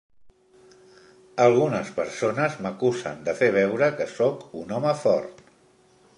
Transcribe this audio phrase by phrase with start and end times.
[1.45, 5.47] Algunes persones m'acusen de fer veure que soc un home fort.